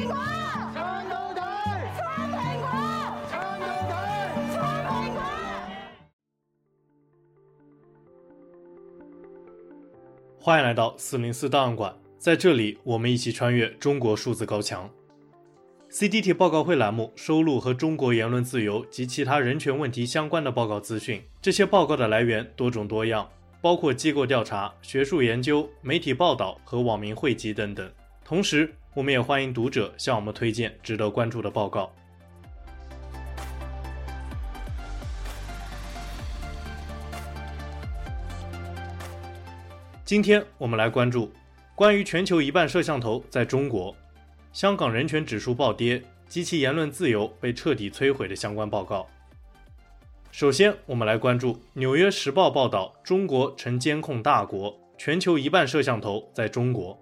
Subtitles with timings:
[10.42, 14.90] 欢迎来到四零四档案馆，在这里，我们一起穿越中国数字高墙。
[15.90, 23.28] CDT 报告会栏目收录和中国言论自由及其他人权问题相关的报告资讯，这些报告的来源多种多样。
[23.62, 27.92] 包括机构调查、学术研究、媒体报道和网民汇集等等。
[28.24, 31.92] 同时，我们也欢迎读者向我们推荐值得关注的报告。
[40.04, 41.32] 今天我们来关注
[41.76, 43.94] 关于全球一半摄像头在中国、
[44.52, 49.06] 香港人权指数暴跌及其言论自由被彻底摧毁的相关报告。
[50.32, 56.94] 首先，我们来关注《纽约时报》报道：中国成监控大国，全球一半摄像头在中国。《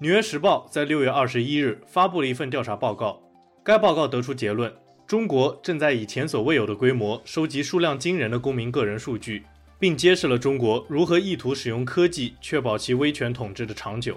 [0.00, 3.20] 纽约时报》在六月二十一日发布了一份调查报告，
[3.64, 4.72] 该报告得出结论：
[5.08, 9.44] 中国正在以前所未有的规模收集数量惊人的公民个人数据，
[9.76, 14.16] 并揭示了中国如何意图使用科技确保其威权统治的长久。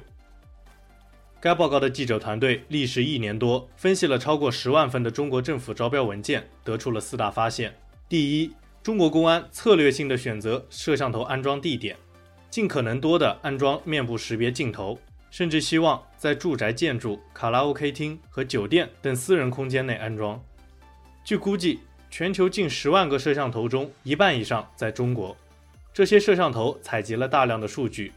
[1.39, 7.75] 该报告的记者团队历时一年多，分析了超过十万份的中国政府招标文件，得出了四大发现。
[8.07, 8.51] 第一，
[8.83, 11.97] 中国公安策略性地选择摄像头安装地点，
[12.51, 14.99] 尽可能多地安装面部识别镜头，
[15.31, 20.39] 甚至希望在住宅建筑、卡拉 OK 厅和酒店等私人空间内安装。
[21.23, 21.79] 据估计，
[22.11, 25.35] 全球近十万个摄像头中，一半以上在中国。
[25.91, 28.11] 这些摄像头采集了大量的数据，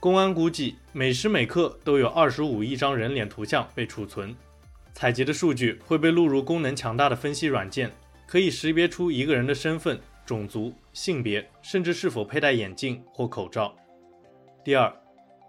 [0.00, 4.34] 公安估计每时每刻都有二十五亿张人脸图像被储存。
[4.94, 7.90] 采集的数据会被录入功能强大的分析软件。
[8.26, 13.74] 可以识别出一个人的身份、种族、性别，甚至是否佩戴眼镜或口罩。
[14.64, 14.88] 第二，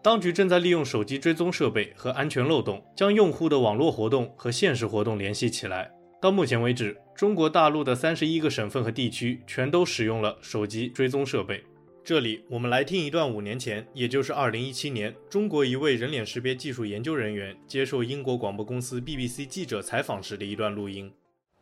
[0.04, 5.92] 当局正在利用手机追踪设备和安全漏洞，将用户的网络活动和现实活动联系起来。
[6.20, 11.64] 到目前为止，中国大陆的三十一个省份和地区全都使用了手机追踪设备。
[12.04, 21.14] 这里，我们来听一段五年前，也就是二零一七年，中国一位人脸识别技术研究人员接受英国广播公司 BBC 记者采访时的一段录音。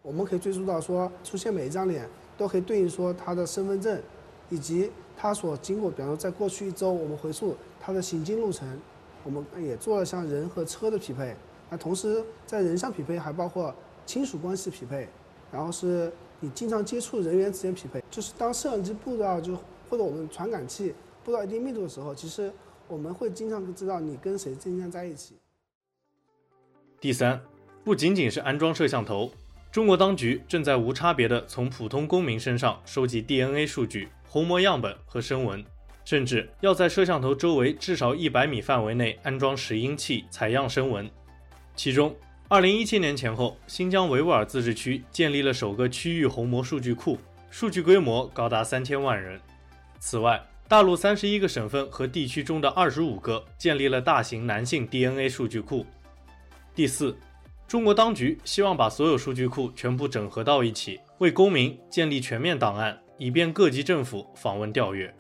[0.02, 4.02] 我们可以追溯到说，出现每一张脸都可以对应说他的身份证，
[4.50, 4.90] 以及
[5.22, 8.80] 它所经过，比方说在过去一周，我们回溯它的行进路程，
[9.26, 11.36] 我们也做了像人和车的匹配。
[11.70, 13.76] 那同时在人上匹配还包括
[14.06, 15.10] 亲属关系匹配，
[15.52, 16.10] 然后是
[16.40, 18.02] 你经常接触人员之间匹配。
[18.10, 19.58] 就是当摄像机布到就
[19.90, 22.50] 或者我们传感器布到一定密度的时候，其实
[22.88, 25.36] 我们会经常知道你跟谁经常在一起。
[27.02, 27.42] 第三，
[27.84, 29.30] 不仅仅是安装摄像头。
[29.72, 35.64] 中国当局正在无差别的从普通公民身上收集 DNA 数据、虹膜样本和声纹，
[36.04, 41.08] 甚至要在摄像头周围至少一百米范围内安装拾音器采样声纹。
[41.76, 42.16] 其中，
[42.48, 47.20] 二零一七年前后，新疆维吾尔自治区建立了首个区域虹膜数据库，
[47.52, 49.40] 数据规模高达三千万人。
[50.00, 55.86] 此外，大陆三十一个省份和地区中的二十五个建立了大型男性 DNA 数据库。
[56.74, 57.16] 第四。
[57.70, 65.14] 中国当局希望把所有数据库全部整合到一起，为公民建立全面档案，以便各级政府访问调阅。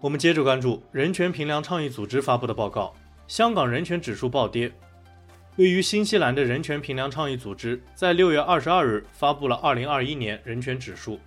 [0.00, 2.94] 我们接着关注人权评量倡议组织发布的报告：
[3.28, 4.72] 香港人权指数暴跌。
[5.56, 11.20] 位于新西兰的人权评量倡议组织在六月二十二日发布了二零二一年人权指数。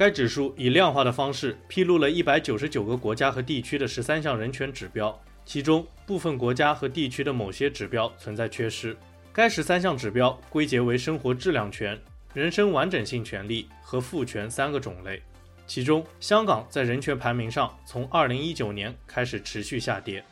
[0.00, 8.96] 该指数以量化的方式披露了一百九十九个国家和地区的十三项人权指标，其中部分国家和地区的某些指标存在缺失。
[9.30, 12.00] 该十三项指标归结为生活质量权、
[12.32, 15.20] 人身完整性权利和赋权三个种类。
[15.66, 20.24] 其中，香港在人权排名上从二零一九年开始持续下跌。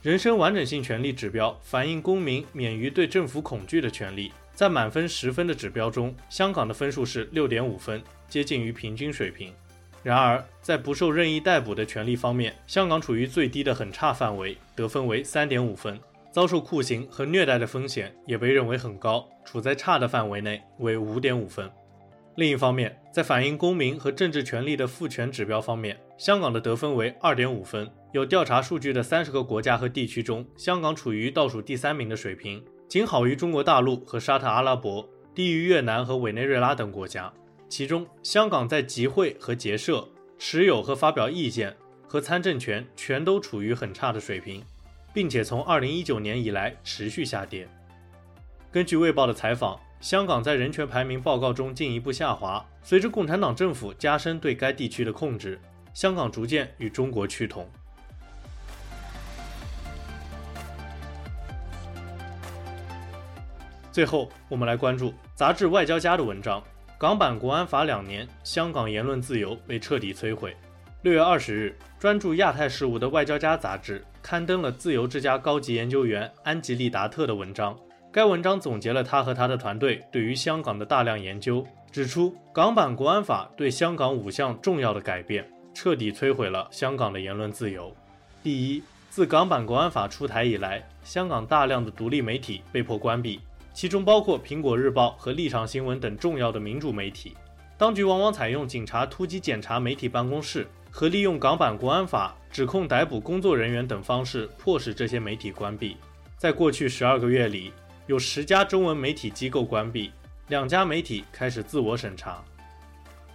[0.00, 4.32] 人身完整性权利指标反映公民免于对政府恐惧的权利。
[4.54, 9.52] 在满分十分的指标中，香港的分数是六点五分，接近于平均水平。
[10.02, 15.98] 然而，在不受任意逮捕的权利方面，香港处于最低的很差范围，得分为三点五分。
[16.30, 21.68] 遭受酷刑和虐待的风险也被认为很高，处在差的范围内，为五点五分。
[22.36, 27.90] 另一方面，在反映公民和政治权利的赋权指标方面，香港的得分为二点五分。
[28.12, 32.64] 有调查数据的三十个国家和地区中，香港处于倒数第三名的水平。
[32.88, 37.32] 仅好于中国大陆和沙特阿拉伯，低于越南和委内瑞拉等国家。
[37.68, 41.76] 其中，香港在集会和结社、持有和发表意见
[42.06, 44.64] 和参政权全都处于很差的水平，
[45.12, 47.68] 并且从2019年以来持续下跌。
[48.72, 52.64] 根据《卫报》的采访，香港在人权排名报告中进一步下滑。
[52.82, 55.60] 随着共产党政府加深对该地区的控制，
[55.92, 57.68] 香港逐渐与中国趋同。
[63.92, 66.62] 最后，我们来关注杂志《外交家》的文章：
[66.98, 70.56] 港版国安法两年，香港言论自由被彻底摧毁。
[71.02, 77.78] 六月二十日，专注亚太事务的《外交家》杂志刊登了自由之家高级研究员安吉丽达特的文章。
[78.10, 87.94] 该文章总结了他和他的团队对于香港的大量研究，指出港版国安法对香港五项重要的改变，彻底摧毁了香港的言论自由。
[88.42, 93.40] 第一，自港版国安法出台以来，香港大量的独立媒体被迫关闭，
[93.78, 97.36] 其中包括《苹果日报》和《立场新闻》等重要的民主媒体。
[97.76, 100.66] 当局往往采用警察突击检查媒体办公室。
[100.90, 105.96] 和利用港版国安法指控逮捕工作人员等方式，迫使这些媒体关闭。
[106.36, 107.70] 在过去十二个月里，
[108.08, 110.10] 有十家中文媒体机构关闭，
[110.48, 112.42] 两家媒体开始自我审查。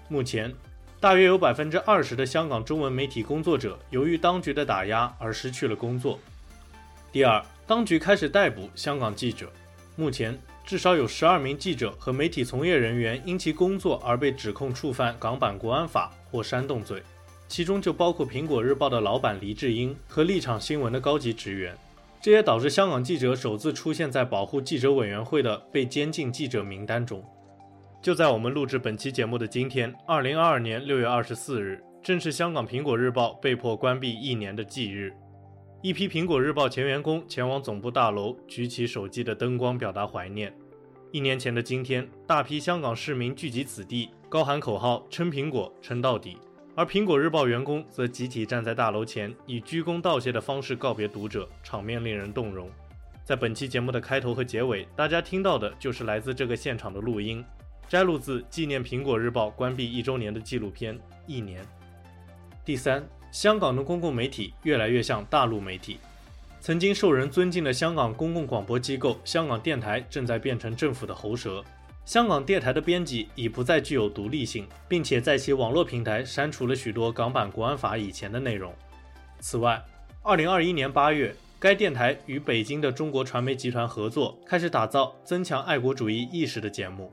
[0.10, 0.54] 目前，
[1.00, 6.20] 大约有百分之二十的香港中文媒体工作者由于当局的打压而失去了工作。
[7.14, 9.50] 第二，当局开始逮捕香港记者。
[9.96, 17.02] 目前，至少有十二名记者和媒体从业人员因其工作而被指控触犯港版国安法或煽动罪。
[17.48, 21.78] 其中就包括《苹果日报》的老板黎智英和立场新闻的高级职员，
[22.20, 27.24] 这也导致香港记者首次出现在保护记者委员会的被监禁记者名单中。
[28.02, 35.14] 就在我们录制本期节目的今天，二零二二年六月二十四日，正是香港《苹果日报》被迫关闭一年的忌日。
[35.84, 40.56] 一批《苹果日报》前员工前往总部大楼，举起手机的灯光表达怀念。
[41.12, 46.38] 一年前的今天，大批香港市民聚集此地，高喊口号，撑苹果，撑到底。
[46.74, 52.70] 而苹果日报员工则集体站在大楼前，以鞠躬道谢的方式告别读者，场面令人动容。
[53.26, 57.44] 在本期节目的开头和结尾，大家听到的就是来自这个现场的录音，
[57.90, 60.98] 摘录自纪念苹果日报关闭一周年的纪录片
[61.28, 61.62] 《一年》。
[62.64, 65.98] 第三，香港的公共媒体越来越像大陆媒体，
[66.62, 71.64] 曾经受人尊敬的香港公共广播机构香港电台正在变成政府的喉舌。
[72.06, 78.72] 香港电台的编辑已不再具有独立性，并且在其网络平台删除了许多港版国安法以前的内容。
[79.40, 79.84] 此外，
[80.22, 87.12] 二零二一年八月，该电台与北京的中国传媒集团合作，开始打造增强爱国主义意识的节目。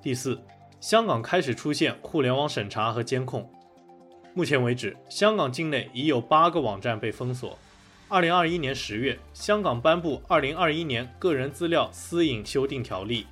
[0.00, 0.40] 第四，
[0.80, 3.46] 香港开始出现互联网审查和监控。
[4.34, 7.58] 目前为止，香港境内已有八个网站被封锁。
[8.08, 13.24] 二零二一年十月，香港颁布《二零二一年个人资料私隐修订条例》。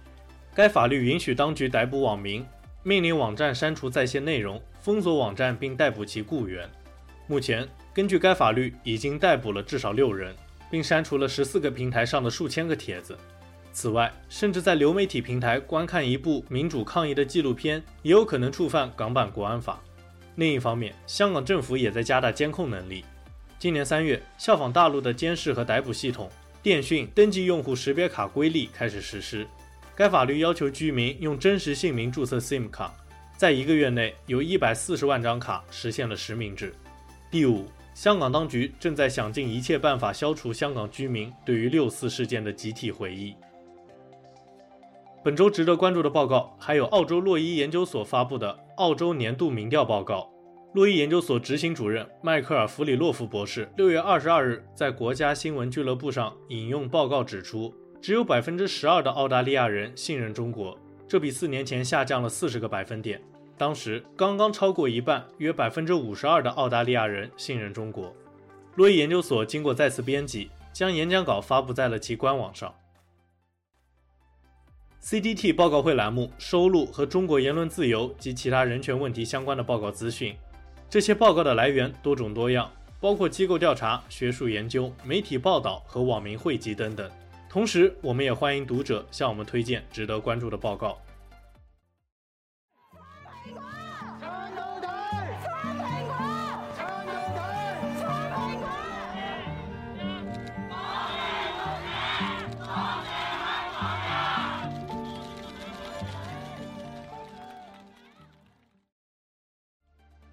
[0.55, 2.44] 该法律允许当局逮捕网民，
[2.82, 6.69] 命令网站删除在线内容，封锁网站并逮捕其雇员。
[7.26, 10.37] 目前，根据该法律，已经逮捕了至少六人，
[10.70, 13.17] 并删除了十四个平台上的数千个帖子。
[13.73, 19.81] 此外，甚至在流媒体平台观看一部民主抗议的纪录片，也有可能触犯港版国安法。
[20.37, 23.05] 另一方面，香港政府也在加大监控能力。
[23.59, 26.31] 今年三月，效仿大陆的监视和逮捕系统，
[26.62, 29.47] 电讯登记用户识别卡规例开始实施。
[29.94, 32.94] 该法律要求居民用真实姓名注册 SIM 卡，
[33.37, 36.73] 在一个月内有一百四十万张卡实现了实名制。
[37.31, 43.35] 第五，香港当局正在想尽一切办法消除香港居民对于六四事件的集体回忆。
[45.22, 50.31] 本周值得关注的报告还有澳洲洛伊研究所发布的澳洲年度民调报告。
[50.72, 57.74] 洛伊研究所执行主任迈克尔·弗里洛夫博士六月二十二日在国家新闻俱乐部上引用报告指出。
[58.00, 60.74] 只有百分之十二的澳大利亚人信任中国，
[61.06, 63.20] 这比四年前下降了四十个百分点。
[63.58, 68.10] 当时刚刚超过一半，约百分之五十二的澳大利亚人信任中国。
[68.77, 72.74] 洛伊研究所经过再次编辑，将演讲稿发布在了其官网上。
[75.02, 80.36] CDT 报告会栏目收录和中国言论自由及其他人权问题相关的报告资讯。
[80.90, 87.10] 这些报告的来源多种多样，包括机构调查、学术研究、媒体报道和网民汇集等等。
[87.48, 90.98] 同时，我们也欢迎读者向我们推荐值得关注的报告。